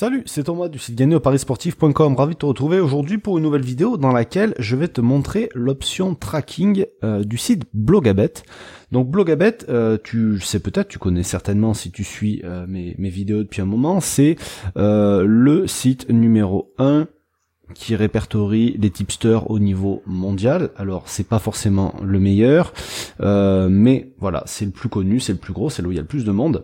Salut, 0.00 0.22
c'est 0.26 0.44
Thomas 0.44 0.68
du 0.68 0.78
site 0.78 0.94
gagné. 0.94 1.16
Ravi 1.16 1.38
de 1.40 2.38
te 2.38 2.46
retrouver 2.46 2.78
aujourd'hui 2.78 3.18
pour 3.18 3.36
une 3.36 3.42
nouvelle 3.42 3.64
vidéo 3.64 3.96
dans 3.96 4.12
laquelle 4.12 4.54
je 4.56 4.76
vais 4.76 4.86
te 4.86 5.00
montrer 5.00 5.48
l'option 5.56 6.14
tracking 6.14 6.86
euh, 7.02 7.24
du 7.24 7.36
site 7.36 7.64
Blogabet. 7.74 8.34
Donc 8.92 9.10
Blogabet, 9.10 9.68
euh, 9.68 9.98
tu 10.00 10.38
sais 10.38 10.60
peut-être, 10.60 10.86
tu 10.86 11.00
connais 11.00 11.24
certainement 11.24 11.74
si 11.74 11.90
tu 11.90 12.04
suis 12.04 12.42
euh, 12.44 12.64
mes, 12.68 12.94
mes, 12.96 13.08
vidéos 13.08 13.38
depuis 13.38 13.60
un 13.60 13.64
moment, 13.64 13.98
c'est 13.98 14.36
le 14.76 15.66
site 15.66 16.08
numéro 16.10 16.72
1 16.78 17.08
qui 17.74 17.96
répertorie 17.96 18.76
les 18.78 18.90
tipsters 18.90 19.50
au 19.50 19.58
niveau 19.58 20.04
mondial. 20.06 20.70
Alors 20.76 21.08
c'est 21.08 21.26
pas 21.26 21.40
forcément 21.40 21.96
le 22.04 22.20
meilleur, 22.20 22.72
mais 23.18 24.12
voilà, 24.20 24.44
c'est 24.46 24.64
le 24.64 24.70
plus 24.70 24.88
connu, 24.88 25.18
c'est 25.18 25.32
le 25.32 25.40
plus 25.40 25.52
gros, 25.52 25.70
c'est 25.70 25.82
là 25.82 25.88
où 25.88 25.90
il 25.90 25.96
y 25.96 25.98
a 25.98 26.02
le 26.02 26.06
plus 26.06 26.24
de 26.24 26.30
monde. 26.30 26.62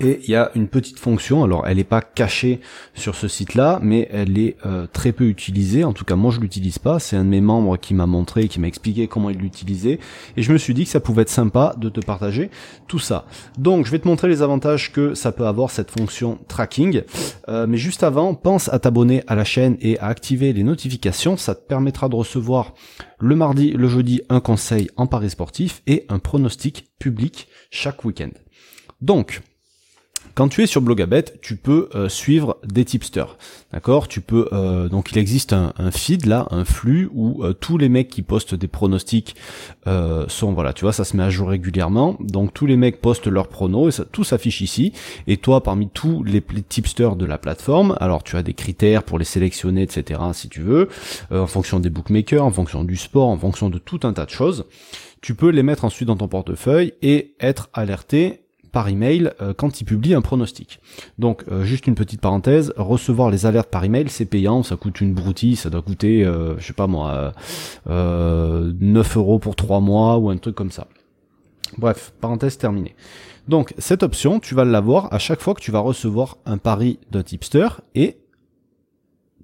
Et 0.00 0.20
il 0.22 0.30
y 0.30 0.36
a 0.36 0.50
une 0.54 0.68
petite 0.68 0.98
fonction, 0.98 1.42
alors 1.42 1.66
elle 1.66 1.78
n'est 1.78 1.84
pas 1.84 2.00
cachée 2.00 2.60
sur 2.94 3.16
ce 3.16 3.26
site-là, 3.26 3.80
mais 3.82 4.08
elle 4.12 4.38
est 4.38 4.56
euh, 4.64 4.86
très 4.92 5.12
peu 5.12 5.24
utilisée. 5.24 5.82
En 5.82 5.92
tout 5.92 6.04
cas, 6.04 6.14
moi 6.14 6.30
je 6.30 6.40
l'utilise 6.40 6.78
pas. 6.78 7.00
C'est 7.00 7.16
un 7.16 7.24
de 7.24 7.30
mes 7.30 7.40
membres 7.40 7.76
qui 7.76 7.94
m'a 7.94 8.06
montré, 8.06 8.46
qui 8.46 8.60
m'a 8.60 8.68
expliqué 8.68 9.08
comment 9.08 9.30
il 9.30 9.38
l'utilisait, 9.38 9.98
et 10.36 10.42
je 10.42 10.52
me 10.52 10.58
suis 10.58 10.74
dit 10.74 10.84
que 10.84 10.90
ça 10.90 11.00
pouvait 11.00 11.22
être 11.22 11.30
sympa 11.30 11.74
de 11.78 11.88
te 11.88 12.00
partager 12.00 12.50
tout 12.86 12.98
ça. 12.98 13.26
Donc, 13.58 13.86
je 13.86 13.90
vais 13.90 13.98
te 13.98 14.06
montrer 14.06 14.28
les 14.28 14.42
avantages 14.42 14.92
que 14.92 15.14
ça 15.14 15.32
peut 15.32 15.46
avoir 15.46 15.70
cette 15.70 15.90
fonction 15.90 16.38
tracking. 16.48 17.02
Euh, 17.48 17.66
mais 17.66 17.76
juste 17.76 18.02
avant, 18.02 18.34
pense 18.34 18.72
à 18.72 18.78
t'abonner 18.78 19.22
à 19.26 19.34
la 19.34 19.44
chaîne 19.44 19.76
et 19.80 19.98
à 19.98 20.06
activer 20.06 20.52
les 20.52 20.62
notifications. 20.62 21.36
Ça 21.36 21.54
te 21.54 21.66
permettra 21.66 22.08
de 22.08 22.14
recevoir 22.14 22.74
le 23.18 23.34
mardi, 23.34 23.72
le 23.72 23.88
jeudi 23.88 24.22
un 24.28 24.40
conseil 24.40 24.88
en 24.96 25.06
paris 25.06 25.30
sportif 25.30 25.82
et 25.86 26.06
un 26.08 26.18
pronostic 26.18 26.90
public 26.98 27.48
chaque 27.70 28.04
week-end. 28.04 28.30
Donc, 29.00 29.42
quand 30.38 30.46
tu 30.46 30.62
es 30.62 30.68
sur 30.68 30.82
Blogabet, 30.82 31.24
tu 31.42 31.56
peux 31.56 31.88
euh, 31.96 32.08
suivre 32.08 32.58
des 32.64 32.84
tipsters. 32.84 33.36
D'accord? 33.72 34.06
Tu 34.06 34.20
peux 34.20 34.48
euh, 34.52 34.88
donc 34.88 35.10
il 35.10 35.18
existe 35.18 35.52
un, 35.52 35.72
feed 35.90 36.26
là, 36.26 36.46
un 36.52 36.64
flux 36.64 37.10
où 37.12 37.42
euh, 37.42 37.54
tous 37.54 37.76
les 37.76 37.88
mecs 37.88 38.08
qui 38.08 38.22
postent 38.22 38.54
des 38.54 38.68
pronostics 38.68 39.34
sont 40.28 40.52
voilà, 40.52 40.74
tu 40.74 40.84
vois, 40.84 40.92
ça 40.92 41.02
se 41.02 41.16
met 41.16 41.24
à 41.24 41.30
jour 41.30 41.48
régulièrement. 41.48 42.16
Donc 42.20 42.54
tous 42.54 42.66
les 42.66 42.76
mecs 42.76 43.00
postent 43.00 43.26
leurs 43.26 43.48
pronos 43.48 43.98
et 43.98 44.04
tout 44.12 44.22
s'affiche 44.22 44.60
ici. 44.60 44.92
Et 45.26 45.38
toi, 45.38 45.60
parmi 45.64 45.88
tous 45.88 46.22
les, 46.22 46.40
tipsters 46.40 47.16
de 47.16 47.26
la 47.26 47.38
plateforme, 47.38 47.96
alors 47.98 48.22
tu 48.22 48.36
as 48.36 48.44
des 48.44 48.54
critères 48.54 49.02
pour 49.02 49.18
les 49.18 49.24
sélectionner, 49.24 49.82
etc. 49.82 50.20
Si 50.34 50.48
tu 50.48 50.60
veux, 50.60 50.88
en 51.32 51.48
fonction 51.48 51.80
des 51.80 51.90
bookmakers, 51.90 52.44
en 52.44 52.52
fonction 52.52 52.84
du 52.84 52.96
sport, 52.96 53.26
en 53.26 53.38
fonction 53.38 53.70
de 53.70 53.78
tout 53.78 54.00
un 54.04 54.12
tas 54.12 54.26
de 54.26 54.30
choses. 54.30 54.66
Tu 55.20 55.34
peux 55.34 55.48
les 55.48 55.64
mettre 55.64 55.84
ensuite 55.84 56.06
dans 56.06 56.16
ton 56.16 56.28
portefeuille 56.28 56.92
et 57.02 57.34
être 57.40 57.70
alerté 57.72 58.42
par 58.72 58.88
email 58.88 59.32
euh, 59.40 59.54
quand 59.54 59.80
il 59.80 59.84
publie 59.84 60.14
un 60.14 60.20
pronostic. 60.20 60.80
Donc 61.18 61.44
euh, 61.50 61.64
juste 61.64 61.86
une 61.86 61.94
petite 61.94 62.20
parenthèse, 62.20 62.72
recevoir 62.76 63.30
les 63.30 63.46
alertes 63.46 63.70
par 63.70 63.84
email 63.84 64.08
c'est 64.08 64.26
payant, 64.26 64.62
ça 64.62 64.76
coûte 64.76 65.00
une 65.00 65.14
broutille, 65.14 65.56
ça 65.56 65.70
doit 65.70 65.82
coûter, 65.82 66.24
euh, 66.24 66.58
je 66.58 66.66
sais 66.66 66.72
pas 66.72 66.86
moi, 66.86 67.32
9 67.86 69.16
euros 69.16 69.38
pour 69.38 69.56
3 69.56 69.80
mois 69.80 70.18
ou 70.18 70.30
un 70.30 70.36
truc 70.36 70.54
comme 70.54 70.70
ça. 70.70 70.86
Bref, 71.76 72.12
parenthèse 72.20 72.58
terminée. 72.58 72.94
Donc 73.46 73.74
cette 73.78 74.02
option, 74.02 74.40
tu 74.40 74.54
vas 74.54 74.64
l'avoir 74.64 75.12
à 75.12 75.18
chaque 75.18 75.40
fois 75.40 75.54
que 75.54 75.60
tu 75.60 75.70
vas 75.70 75.80
recevoir 75.80 76.36
un 76.46 76.58
pari 76.58 76.98
d'un 77.10 77.22
tipster 77.22 77.68
et 77.94 78.16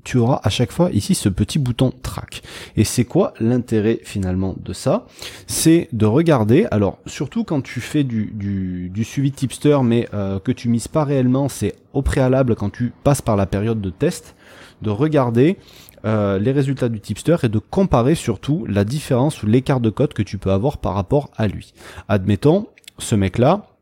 tu 0.05 0.19
auras 0.19 0.41
à 0.42 0.50
chaque 0.50 0.70
fois 0.70 0.91
ici 0.92 1.14
ce 1.14 1.28
petit 1.28 1.58
bouton 1.58 1.92
track. 2.02 2.42
Et 2.77 2.84
c'est 2.84 3.05
quoi 3.05 3.34
l'intérêt 3.41 4.00
finalement 4.05 4.55
de 4.62 4.72
ça? 4.72 5.06
C'est 5.47 5.88
de 5.92 6.06
regarder, 6.06 6.66
alors 6.70 6.98
surtout 7.06 7.44
quand 7.44 7.62
tu 7.62 7.80
fais 7.80 8.05
du, 8.05 8.32
du, 8.34 9.05
suivi 9.05 9.32
tipster 9.32 9.78
mais 9.82 10.08
euh, 10.14 10.38
que 10.38 10.52
tu 10.52 10.69
mises 10.69 10.88
pas 10.88 11.05
réellement, 11.05 11.48
c'est 11.48 11.75
au 11.92 12.02
préalable 12.02 12.55
quand 12.55 12.70
tu 12.70 12.92
passes 13.02 13.22
par 13.22 13.36
la 13.36 13.47
période 13.47 13.80
de 13.80 13.91
test, 13.91 14.36
de 14.82 14.91
regarder 14.91 15.56
euh, 16.05 16.38
les 16.38 16.52
résultats 16.52 16.88
du 16.88 17.00
tipster 17.00 17.36
et 17.42 17.48
de 17.48 17.58
comparer 17.58 18.14
surtout 18.14 18.66
la 18.69 18.84
différence 18.84 19.42
ou 19.42 19.47
l'écart 19.47 19.80
de 19.80 19.91
code 19.91 20.12
que 20.12 20.22
tu 20.22 20.36
peux 20.36 20.50
avoir 20.53 20.78
par 20.78 20.94
rapport 20.94 21.31
à 21.37 21.47
lui. 21.48 21.72
Admettons, 22.09 22.66
ce 22.98 23.14
mec-là, 23.14 23.74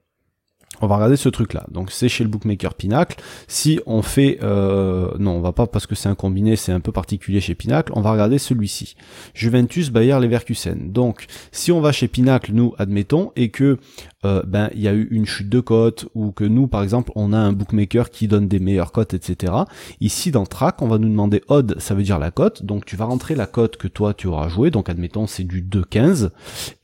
on 0.83 0.89
va 0.89 0.97
regarder 0.97 1.17
ce 1.17 1.29
truc 1.29 1.55
là. 1.55 1.65
Donc 1.71 1.91
c'est 1.91 2.09
chez 2.09 2.25
le 2.25 2.31
bookmaker 2.31 2.75
Pinacle. 2.75 3.17
Si 3.47 3.81
on 3.87 4.03
fait 4.03 4.41
euh, 4.43 5.13
non, 5.19 5.37
on 5.37 5.41
va 5.41 5.53
pas 5.53 5.67
parce 5.67 5.87
que 5.87 5.95
c'est 5.95 6.09
un 6.09 6.17
combiné, 6.17 6.57
c'est 6.57 6.73
un 6.73 6.81
peu 6.81 6.93
particulier 6.93 7.41
chez 7.41 7.55
Pinacle. 7.55 7.93
On 7.95 8.01
va 8.01 8.11
regarder 8.11 8.39
celui-ci. 8.39 8.97
Juventus 9.33 9.91
Bayer 9.91 10.19
Leverkusen. 10.21 10.93
Donc 10.93 11.27
si 11.53 11.71
on 11.71 11.81
va 11.81 11.93
chez 11.93 12.09
Pinacle, 12.09 12.53
nous 12.53 12.75
admettons 12.79 13.31
et 13.37 13.51
que 13.51 13.79
euh, 14.25 14.43
ben 14.45 14.71
il 14.75 14.81
y 14.81 14.89
a 14.89 14.93
eu 14.93 15.09
une 15.11 15.25
chute 15.25 15.49
de 15.49 15.61
cote 15.61 16.07
ou 16.15 16.33
que 16.33 16.45
nous 16.45 16.67
par 16.67 16.83
exemple 16.83 17.13
on 17.15 17.33
a 17.33 17.39
un 17.39 17.53
bookmaker 17.53 18.11
qui 18.11 18.27
donne 18.27 18.49
des 18.49 18.59
meilleures 18.59 18.91
cotes, 18.91 19.15
etc. 19.15 19.53
Ici 20.01 20.33
dans 20.33 20.47
Track, 20.47 20.83
on 20.83 20.89
va 20.89 20.99
nous 20.99 21.09
demander 21.09 21.43
odd, 21.47 21.77
ça 21.79 21.95
veut 21.95 22.03
dire 22.03 22.19
la 22.19 22.33
cote. 22.33 22.65
Donc 22.65 22.85
tu 22.85 22.97
vas 22.97 23.05
rentrer 23.05 23.37
la 23.37 23.47
cote 23.47 23.77
que 23.77 23.87
toi 23.87 24.15
tu 24.15 24.27
auras 24.27 24.49
joué. 24.49 24.73
Donc 24.73 24.89
admettons 24.89 25.29
c'est 25.29 25.45
du 25.45 25.63
2,15 25.63 26.31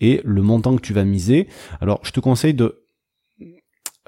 et 0.00 0.20
le 0.24 0.42
montant 0.42 0.76
que 0.76 0.82
tu 0.82 0.92
vas 0.92 1.04
miser. 1.04 1.48
Alors 1.80 1.98
je 2.04 2.12
te 2.12 2.20
conseille 2.20 2.54
de 2.54 2.84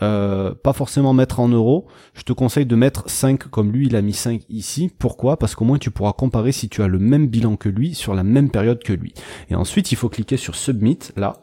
euh, 0.02 0.54
pas 0.54 0.72
forcément 0.72 1.12
mettre 1.12 1.40
en 1.40 1.48
euros, 1.48 1.86
je 2.14 2.22
te 2.22 2.32
conseille 2.32 2.66
de 2.66 2.76
mettre 2.76 3.08
5 3.08 3.44
comme 3.48 3.72
lui 3.72 3.86
il 3.86 3.96
a 3.96 4.02
mis 4.02 4.12
5 4.12 4.42
ici. 4.48 4.90
Pourquoi? 4.98 5.38
Parce 5.38 5.54
qu'au 5.54 5.64
moins 5.64 5.78
tu 5.78 5.90
pourras 5.90 6.12
comparer 6.12 6.52
si 6.52 6.68
tu 6.68 6.82
as 6.82 6.88
le 6.88 6.98
même 6.98 7.26
bilan 7.26 7.56
que 7.56 7.68
lui 7.68 7.94
sur 7.94 8.14
la 8.14 8.22
même 8.22 8.50
période 8.50 8.82
que 8.82 8.92
lui. 8.92 9.14
Et 9.50 9.54
ensuite 9.54 9.92
il 9.92 9.96
faut 9.96 10.08
cliquer 10.08 10.36
sur 10.36 10.54
Submit 10.54 10.98
là 11.16 11.36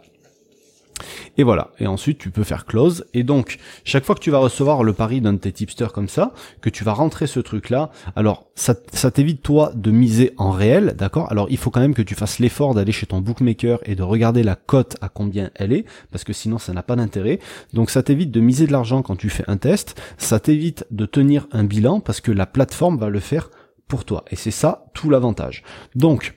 et 1.38 1.44
voilà. 1.44 1.72
Et 1.80 1.88
ensuite, 1.88 2.18
tu 2.18 2.32
peux 2.32 2.44
faire 2.44 2.66
close. 2.66 3.06
Et 3.14 3.24
donc, 3.24 3.58
chaque 3.84 4.06
fois 4.06 4.16
que 4.16 4.20
tu 4.20 4.32
vas 4.32 4.40
recevoir 4.40 4.84
le 4.84 4.94
pari 4.94 5.22
d'un 5.22 5.34
de 5.34 5.38
tes 5.38 5.52
tipsters 5.52 5.94
comme 5.94 6.10
ça, 6.10 6.34
que 6.62 6.70
tu 6.70 6.84
vas 6.84 6.94
rentrer 6.94 7.28
ce 7.28 7.40
truc-là, 7.40 7.92
alors 8.16 8.48
ça, 8.56 8.76
ça 8.94 9.12
t'évite 9.12 9.42
toi 9.42 9.72
de 9.76 9.92
miser 9.92 10.34
en 10.38 10.52
réel, 10.52 10.96
d'accord? 10.98 11.32
Alors, 11.32 11.48
il 11.50 11.58
faut 11.58 11.70
quand 11.70 11.80
même 11.80 11.94
que 11.94 12.02
tu 12.02 12.16
fasses 12.16 12.40
l'effort 12.40 12.74
d'aller 12.74 12.92
chez 12.92 13.06
ton 13.06 13.22
bookmaker 13.22 13.80
et 13.86 13.96
de 13.96 14.04
regarder 14.04 14.44
la 14.44 14.56
cote 14.56 14.98
à 15.02 15.10
combien 15.10 15.52
elle 15.56 15.74
est, 15.74 15.86
parce 16.12 16.24
que 16.24 16.34
sinon, 16.34 16.58
ça 16.58 16.74
n'a 16.74 16.84
pas 16.84 16.96
d'intérêt. 16.96 17.40
Donc, 17.74 17.90
ça 17.90 18.04
t'évite 18.04 18.32
de 18.32 18.40
miser 18.40 18.68
de 18.68 18.72
l'argent 18.72 19.02
quand 19.02 19.16
tu 19.16 19.30
fais 19.30 19.44
un 19.48 19.58
test. 19.58 20.02
Ça 20.18 20.40
t'évite 20.40 20.86
de 20.92 21.06
tenir 21.06 21.48
un 21.52 21.64
bilan 21.64 22.00
parce 22.00 22.22
que 22.22 22.32
la 22.32 22.46
plateforme 22.46 22.98
va 22.98 23.10
le 23.10 23.20
faire 23.20 23.50
pour 23.88 24.06
toi. 24.06 24.26
Et 24.32 24.36
c'est 24.36 24.52
ça 24.52 24.86
tout 24.94 25.10
l'avantage. 25.10 25.64
Donc, 25.96 26.36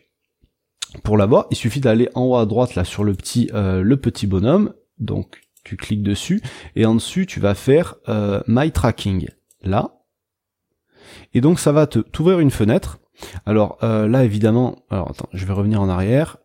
pour 1.04 1.16
l'avoir, 1.16 1.46
il 1.50 1.56
suffit 1.56 1.80
d'aller 1.80 2.08
en 2.14 2.22
haut 2.24 2.36
à 2.36 2.46
droite 2.46 2.74
là 2.74 2.84
sur 2.84 3.04
le 3.04 3.14
petit 3.14 3.50
euh, 3.54 3.82
le 3.82 3.96
petit 3.96 4.26
bonhomme. 4.26 4.74
Donc 4.98 5.42
tu 5.64 5.76
cliques 5.76 6.02
dessus 6.02 6.42
et 6.74 6.84
en 6.86 6.94
dessus 6.94 7.26
tu 7.26 7.40
vas 7.40 7.54
faire 7.54 7.96
euh, 8.08 8.40
My 8.46 8.70
Tracking 8.72 9.28
là. 9.62 10.02
Et 11.32 11.40
donc 11.40 11.60
ça 11.60 11.72
va 11.72 11.86
te 11.86 12.00
t'ouvrir 12.00 12.40
une 12.40 12.50
fenêtre. 12.50 12.98
Alors 13.46 13.78
euh, 13.82 14.08
là 14.08 14.24
évidemment, 14.24 14.84
alors 14.90 15.10
attends, 15.10 15.28
je 15.32 15.44
vais 15.46 15.52
revenir 15.52 15.80
en 15.80 15.88
arrière. 15.88 16.38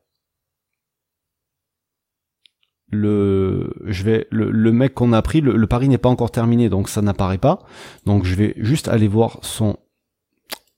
Le, 2.92 3.74
je 3.88 4.04
vais, 4.04 4.28
le, 4.30 4.72
mec 4.72 4.94
qu'on 4.94 5.12
a 5.12 5.22
pris, 5.22 5.42
le 5.42 5.68
pari 5.68 5.90
n'est 5.90 5.98
pas 5.98 6.08
encore 6.08 6.32
terminé, 6.32 6.70
donc 6.70 6.88
ça 6.88 7.02
n'apparaît 7.02 7.40
pas. 7.40 7.60
Donc 8.06 8.24
je 8.24 8.36
vais 8.36 8.54
juste 8.58 8.88
aller 8.88 9.08
voir 9.08 9.40
son 9.42 9.78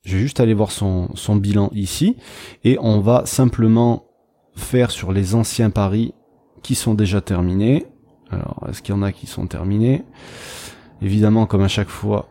je 0.07 0.13
vais 0.15 0.21
juste 0.21 0.39
aller 0.39 0.53
voir 0.53 0.71
son, 0.71 1.35
bilan 1.35 1.69
ici 1.73 2.15
et 2.63 2.77
on 2.79 3.01
va 3.01 3.25
simplement 3.25 4.05
faire 4.55 4.89
sur 4.89 5.11
les 5.11 5.35
anciens 5.35 5.69
paris 5.69 6.13
qui 6.63 6.75
sont 6.75 6.93
déjà 6.93 7.19
terminés. 7.19 7.87
Alors, 8.31 8.65
est-ce 8.69 8.81
qu'il 8.81 8.95
y 8.95 8.97
en 8.97 9.01
a 9.01 9.11
qui 9.11 9.27
sont 9.27 9.47
terminés? 9.47 10.05
Évidemment, 11.01 11.45
comme 11.45 11.61
à 11.61 11.67
chaque 11.67 11.89
fois, 11.89 12.29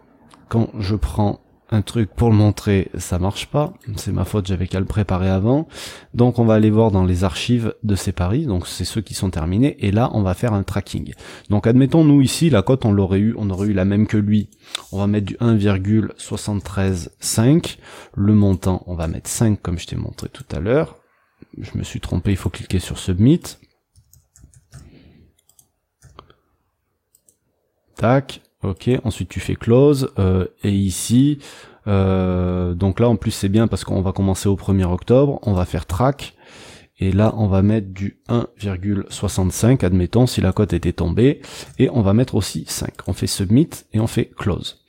quand 0.49 0.71
je 0.79 0.97
prends 0.97 1.41
un 1.71 1.83
truc 1.83 2.11
pour 2.15 2.31
le 2.31 2.37
montrer, 2.37 2.93
ça 2.97 3.19
marche 3.19 3.47
pas. 3.47 3.75
C'est 3.97 4.13
ma 4.13 4.25
faute, 4.25 4.47
j'avais 4.47 4.69
qu'à 4.69 4.79
le 4.79 4.87
préparer 4.87 5.29
avant. 5.29 5.67
Donc 6.15 6.39
on 6.39 6.45
va 6.45 6.55
aller 6.55 6.71
voir 6.71 6.93
dans 6.93 7.05
les 7.05 7.25
archives 7.25 7.75
de 7.83 7.97
ces 7.97 8.13
paris, 8.13 8.47
donc 8.47 8.69
c'est 8.69 8.85
ceux 8.85 9.01
qui 9.01 9.15
sont 9.15 9.31
terminés, 9.31 9.77
et 9.81 9.91
là 9.91 10.11
on 10.13 10.23
va 10.23 10.35
faire 10.35 10.55
un 10.55 10.63
tracking. 10.63 11.13
Donc 11.51 11.67
admettons 11.67 12.05
nous 12.05 12.21
ici, 12.21 12.51
la 12.51 12.63
cote 12.63 12.85
on 12.85 12.93
l'aurait 12.93 13.19
eu, 13.19 13.35
on 13.37 13.51
aurait 13.51 13.67
eu 13.69 13.73
la 13.73 13.85
même 13.85 14.07
que 14.07 14.17
lui. 14.17 14.49
On 14.93 14.99
va 14.99 15.09
mettre 15.09 15.27
du 15.27 15.37
1,735. 15.41 17.79
Le 18.15 18.35
montant, 18.35 18.85
on 18.87 18.95
va 18.95 19.09
mettre 19.09 19.29
5 19.29 19.61
comme 19.61 19.79
je 19.79 19.87
t'ai 19.87 19.97
montré 19.97 20.29
tout 20.29 20.47
à 20.53 20.61
l'heure. 20.61 20.99
Je 21.59 21.77
me 21.77 21.83
suis 21.83 22.01
trompé, 22.01 22.31
il 22.31 22.37
faut 22.37 22.51
cliquer 22.51 22.79
sur 22.79 22.99
Submit. 22.99 23.41
Tac, 27.97 28.43
Ok, 28.67 28.91
ensuite 29.05 29.29
tu 29.29 29.39
fais 29.39 29.55
close 29.55 30.13
euh, 30.19 30.49
et 30.65 30.73
ici, 30.73 31.39
euh, 31.87 32.75
donc 32.75 32.99
là 32.99 33.09
en 33.09 33.15
plus 33.15 33.31
c'est 33.31 33.49
bien 33.49 33.69
parce 33.69 33.85
qu'on 33.85 34.03
va 34.03 34.11
commencer 34.11 34.49
au 34.49 34.57
1er 34.57 34.87
octobre, 34.87 35.39
on 35.43 35.53
va 35.53 35.65
faire 35.65 35.87
track 35.87 36.35
et 36.99 37.13
là 37.13 37.33
on 37.37 37.47
va 37.47 37.63
mettre 37.63 37.87
du 37.93 38.19
1,65 38.29 39.85
admettons 39.85 40.27
si 40.27 40.41
la 40.41 40.53
cote 40.53 40.73
était 40.73 40.93
tombée 40.93 41.43
et 41.79 41.89
on 41.91 42.03
va 42.03 42.13
mettre 42.13 42.35
aussi 42.35 42.65
5. 42.67 42.93
On 43.07 43.13
fait 43.13 43.29
submit 43.29 43.71
et 43.93 44.01
on 44.01 44.09
fait 44.09 44.33
close. 44.37 44.85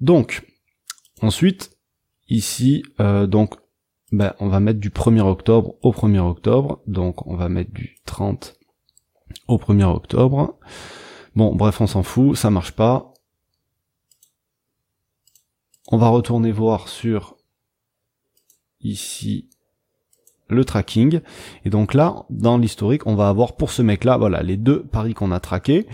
Donc 0.00 0.42
ensuite 1.22 1.70
ici 2.28 2.82
euh, 2.98 3.28
donc 3.28 3.54
ben, 4.10 4.34
on 4.40 4.48
va 4.48 4.58
mettre 4.58 4.80
du 4.80 4.90
1er 4.90 5.20
octobre 5.20 5.76
au 5.82 5.92
1er 5.92 6.18
octobre 6.18 6.80
donc 6.88 7.28
on 7.28 7.36
va 7.36 7.48
mettre 7.48 7.70
du 7.70 7.94
30 8.06 8.56
au 9.46 9.56
1er 9.56 9.84
octobre. 9.84 10.58
Bon, 11.36 11.54
bref, 11.54 11.80
on 11.80 11.86
s'en 11.86 12.02
fout, 12.02 12.36
ça 12.36 12.50
marche 12.50 12.72
pas. 12.72 13.09
On 15.90 15.96
va 15.96 16.08
retourner 16.08 16.52
voir 16.52 16.88
sur 16.88 17.36
ici 18.80 19.48
le 20.48 20.64
tracking. 20.64 21.20
Et 21.64 21.70
donc 21.70 21.94
là, 21.94 22.24
dans 22.30 22.58
l'historique, 22.58 23.06
on 23.06 23.14
va 23.14 23.28
avoir 23.28 23.56
pour 23.56 23.70
ce 23.70 23.82
mec-là, 23.82 24.16
voilà, 24.16 24.42
les 24.42 24.56
deux 24.56 24.82
paris 24.82 25.14
qu'on 25.14 25.32
a 25.32 25.40
traqués. 25.40 25.86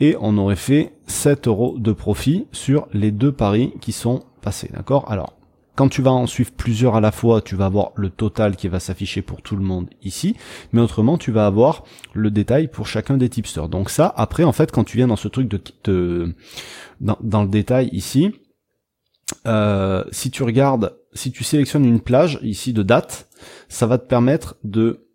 Et 0.00 0.16
on 0.20 0.38
aurait 0.38 0.56
fait 0.56 0.94
7 1.06 1.46
euros 1.46 1.78
de 1.78 1.92
profit 1.92 2.46
sur 2.52 2.88
les 2.92 3.10
deux 3.10 3.32
paris 3.32 3.74
qui 3.80 3.92
sont 3.92 4.24
passés. 4.40 4.70
D'accord? 4.72 5.10
Alors, 5.10 5.34
quand 5.76 5.88
tu 5.88 6.02
vas 6.02 6.12
en 6.12 6.26
suivre 6.26 6.50
plusieurs 6.52 6.96
à 6.96 7.00
la 7.00 7.12
fois, 7.12 7.40
tu 7.40 7.54
vas 7.54 7.66
avoir 7.66 7.92
le 7.94 8.10
total 8.10 8.56
qui 8.56 8.68
va 8.68 8.80
s'afficher 8.80 9.22
pour 9.22 9.40
tout 9.40 9.56
le 9.56 9.62
monde 9.62 9.88
ici, 10.02 10.36
mais 10.72 10.80
autrement 10.80 11.16
tu 11.16 11.30
vas 11.30 11.46
avoir 11.46 11.84
le 12.12 12.30
détail 12.30 12.68
pour 12.68 12.86
chacun 12.86 13.16
des 13.16 13.30
tipsters. 13.30 13.68
Donc 13.68 13.88
ça, 13.88 14.12
après 14.16 14.44
en 14.44 14.52
fait, 14.52 14.72
quand 14.72 14.84
tu 14.84 14.98
viens 14.98 15.06
dans 15.06 15.16
ce 15.16 15.28
truc 15.28 15.48
de, 15.48 15.60
de 15.84 16.34
dans, 17.00 17.16
dans, 17.22 17.42
le 17.42 17.48
détail 17.48 17.88
ici, 17.92 18.32
euh, 19.46 20.04
si 20.10 20.30
tu 20.30 20.42
regardes, 20.42 20.96
si 21.12 21.32
tu 21.32 21.44
sélectionnes 21.44 21.84
une 21.84 22.00
plage 22.00 22.38
ici 22.42 22.72
de 22.72 22.82
date, 22.82 23.28
ça 23.68 23.86
va 23.86 23.98
te 23.98 24.06
permettre 24.06 24.56
de 24.64 25.06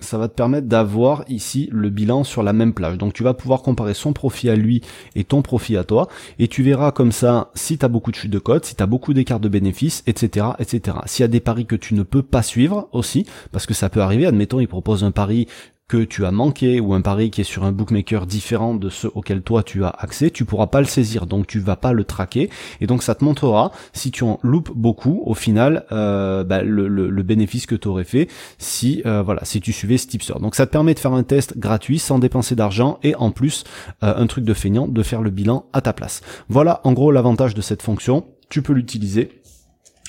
ça 0.00 0.18
va 0.18 0.28
te 0.28 0.34
permettre 0.34 0.68
d'avoir 0.68 1.24
ici 1.28 1.68
le 1.72 1.88
bilan 1.88 2.24
sur 2.24 2.42
la 2.42 2.52
même 2.52 2.74
plage. 2.74 2.98
Donc 2.98 3.12
tu 3.12 3.22
vas 3.22 3.34
pouvoir 3.34 3.62
comparer 3.62 3.94
son 3.94 4.12
profit 4.12 4.50
à 4.50 4.56
lui 4.56 4.82
et 5.14 5.24
ton 5.24 5.42
profit 5.42 5.76
à 5.76 5.84
toi, 5.84 6.08
et 6.38 6.48
tu 6.48 6.62
verras 6.62 6.92
comme 6.92 7.12
ça 7.12 7.50
si 7.54 7.78
tu 7.78 7.84
as 7.84 7.88
beaucoup 7.88 8.10
de 8.10 8.16
chutes 8.16 8.30
de 8.30 8.38
code, 8.38 8.64
si 8.64 8.76
tu 8.76 8.82
as 8.82 8.86
beaucoup 8.86 9.14
d'écarts 9.14 9.40
de 9.40 9.48
bénéfices, 9.48 10.02
etc. 10.06 10.46
etc. 10.58 10.98
S'il 11.06 11.22
y 11.22 11.24
a 11.24 11.28
des 11.28 11.40
paris 11.40 11.66
que 11.66 11.76
tu 11.76 11.94
ne 11.94 12.02
peux 12.02 12.22
pas 12.22 12.42
suivre 12.42 12.88
aussi, 12.92 13.26
parce 13.50 13.66
que 13.66 13.74
ça 13.74 13.88
peut 13.88 14.00
arriver, 14.00 14.26
admettons 14.26 14.60
il 14.60 14.68
propose 14.68 15.04
un 15.04 15.10
pari 15.10 15.48
que 15.86 15.98
tu 15.98 16.24
as 16.24 16.30
manqué 16.30 16.80
ou 16.80 16.94
un 16.94 17.02
pari 17.02 17.30
qui 17.30 17.42
est 17.42 17.44
sur 17.44 17.64
un 17.64 17.72
bookmaker 17.72 18.26
différent 18.26 18.74
de 18.74 18.88
ceux 18.88 19.10
auxquels 19.14 19.42
toi 19.42 19.62
tu 19.62 19.84
as 19.84 19.90
accès, 19.90 20.30
tu 20.30 20.44
pourras 20.46 20.66
pas 20.68 20.80
le 20.80 20.86
saisir, 20.86 21.26
donc 21.26 21.46
tu 21.46 21.60
vas 21.60 21.76
pas 21.76 21.92
le 21.92 22.04
traquer, 22.04 22.48
et 22.80 22.86
donc 22.86 23.02
ça 23.02 23.14
te 23.14 23.22
montrera 23.22 23.70
si 23.92 24.10
tu 24.10 24.24
en 24.24 24.38
loupes 24.42 24.72
beaucoup, 24.74 25.22
au 25.26 25.34
final, 25.34 25.84
euh, 25.92 26.42
bah, 26.42 26.62
le, 26.62 27.22
bénéfice 27.22 27.66
que 27.66 27.74
tu 27.74 27.88
aurais 27.88 28.04
fait 28.04 28.28
si 28.58 29.02
euh, 29.06 29.22
voilà 29.22 29.44
si 29.44 29.60
tu 29.60 29.72
suivais 29.72 29.96
ce 29.96 30.06
tipster. 30.06 30.34
Donc 30.40 30.54
ça 30.54 30.66
te 30.66 30.72
permet 30.72 30.92
de 30.92 30.98
faire 30.98 31.14
un 31.14 31.22
test 31.22 31.58
gratuit 31.58 31.98
sans 31.98 32.18
dépenser 32.18 32.54
d'argent 32.54 32.98
et 33.02 33.14
en 33.14 33.30
plus 33.30 33.64
euh, 34.02 34.14
un 34.14 34.26
truc 34.26 34.44
de 34.44 34.52
feignant 34.52 34.88
de 34.88 35.02
faire 35.02 35.22
le 35.22 35.30
bilan 35.30 35.66
à 35.72 35.80
ta 35.80 35.94
place. 35.94 36.20
Voilà 36.48 36.80
en 36.84 36.92
gros 36.92 37.10
l'avantage 37.10 37.54
de 37.54 37.62
cette 37.62 37.82
fonction. 37.82 38.26
Tu 38.50 38.60
peux 38.60 38.74
l'utiliser 38.74 39.40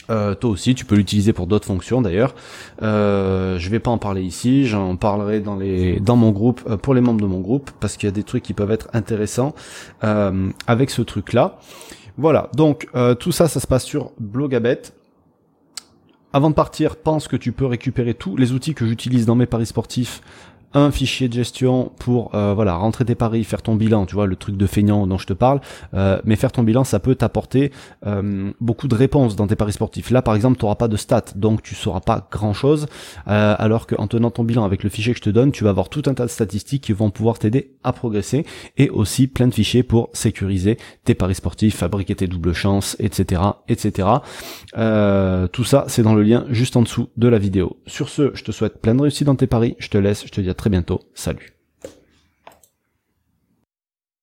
euh, 0.09 0.35
toi 0.35 0.49
aussi, 0.49 0.75
tu 0.75 0.85
peux 0.85 0.95
l'utiliser 0.95 1.33
pour 1.33 1.47
d'autres 1.47 1.65
fonctions 1.65 2.01
d'ailleurs. 2.01 2.35
Euh, 2.81 3.57
je 3.57 3.69
vais 3.69 3.79
pas 3.79 3.91
en 3.91 3.97
parler 3.97 4.23
ici, 4.23 4.65
j'en 4.65 4.95
parlerai 4.95 5.39
dans 5.39 5.55
les 5.55 5.99
dans 5.99 6.15
mon 6.15 6.31
groupe 6.31 6.61
euh, 6.67 6.77
pour 6.77 6.93
les 6.93 7.01
membres 7.01 7.21
de 7.21 7.25
mon 7.25 7.39
groupe 7.39 7.71
parce 7.79 7.97
qu'il 7.97 8.07
y 8.07 8.11
a 8.11 8.13
des 8.13 8.23
trucs 8.23 8.43
qui 8.43 8.53
peuvent 8.53 8.71
être 8.71 8.89
intéressants 8.93 9.55
euh, 10.03 10.49
avec 10.67 10.89
ce 10.89 11.01
truc 11.01 11.33
là. 11.33 11.59
Voilà, 12.17 12.49
donc 12.55 12.87
tout 13.19 13.33
ça, 13.33 13.49
ça 13.49 13.59
se 13.59 13.67
passe 13.67 13.83
sur 13.83 14.13
Blogabet. 14.21 14.83
Avant 16.31 16.49
de 16.49 16.55
partir, 16.55 16.95
pense 16.95 17.27
que 17.27 17.35
tu 17.35 17.51
peux 17.51 17.65
récupérer 17.65 18.13
tous 18.13 18.37
les 18.37 18.53
outils 18.53 18.73
que 18.73 18.85
j'utilise 18.85 19.25
dans 19.25 19.35
mes 19.35 19.45
paris 19.45 19.65
sportifs 19.65 20.21
un 20.75 20.91
fichier 20.91 21.29
de 21.29 21.33
gestion 21.33 21.91
pour 21.97 22.35
euh, 22.35 22.53
voilà 22.53 22.75
rentrer 22.75 23.05
tes 23.05 23.15
paris, 23.15 23.43
faire 23.45 23.61
ton 23.61 23.75
bilan, 23.75 24.05
tu 24.05 24.13
vois 24.13 24.27
le 24.27 24.35
truc 24.35 24.57
de 24.57 24.67
feignant 24.67 25.07
dont 25.07 25.17
je 25.17 25.25
te 25.25 25.33
parle. 25.33 25.61
Euh, 25.93 26.19
mais 26.25 26.35
faire 26.35 26.51
ton 26.51 26.63
bilan, 26.63 26.83
ça 26.83 26.99
peut 26.99 27.15
t'apporter 27.15 27.71
euh, 28.05 28.51
beaucoup 28.59 28.89
de 28.89 28.93
réponses 28.93 29.37
dans 29.37 29.47
tes 29.47 29.55
paris 29.55 29.71
sportifs. 29.71 30.11
Là, 30.11 30.21
par 30.21 30.35
exemple, 30.35 30.57
tu 30.59 30.65
n'auras 30.65 30.75
pas 30.75 30.89
de 30.89 30.97
stats, 30.97 31.33
donc 31.35 31.63
tu 31.63 31.75
sauras 31.75 32.01
pas 32.01 32.27
grand 32.29 32.53
chose. 32.53 32.87
alors 33.25 33.87
qu'en 33.87 34.07
tenant 34.07 34.29
ton 34.29 34.43
bilan 34.43 34.65
avec 34.65 34.83
le 34.83 34.89
fichier 34.89 35.13
que 35.13 35.19
je 35.19 35.23
te 35.23 35.29
donne, 35.29 35.51
tu 35.51 35.63
vas 35.63 35.69
avoir 35.69 35.87
tout 35.89 36.03
un 36.07 36.13
tas 36.13 36.25
de 36.25 36.29
statistiques 36.29 36.83
qui 36.83 36.93
vont 36.93 37.09
pouvoir 37.09 37.39
t'aider 37.39 37.71
à 37.83 37.93
progresser 37.93 38.45
et 38.77 38.89
aussi 38.89 39.27
plein 39.27 39.47
de 39.47 39.53
fichiers 39.53 39.83
pour 39.83 40.09
sécuriser 40.13 40.77
tes 41.05 41.15
paris 41.15 41.35
sportifs, 41.35 41.77
fabriquer 41.77 42.15
tes 42.15 42.27
doubles 42.27 42.53
chances, 42.53 42.97
etc., 42.99 43.41
etc. 43.69 44.09
tout 44.73 45.63
ça, 45.63 45.85
c'est 45.87 46.03
dans 46.03 46.15
le 46.15 46.23
lien 46.23 46.45
juste 46.49 46.75
en 46.75 46.81
dessous 46.81 47.07
de 47.15 47.27
la 47.29 47.39
vidéo. 47.39 47.77
Sur 47.87 48.09
ce, 48.09 48.31
je 48.33 48.43
te 48.43 48.51
souhaite 48.51 48.81
plein 48.81 48.93
de 48.93 49.01
réussite 49.01 49.27
dans 49.27 49.35
tes 49.35 49.47
paris. 49.47 49.75
Je 49.79 49.89
te 49.89 49.97
laisse. 49.97 50.25
Je 50.25 50.31
te 50.31 50.41
dis 50.41 50.49
à 50.49 50.53
très 50.65 50.71
bientôt. 50.71 50.99
Salut. 51.13 51.54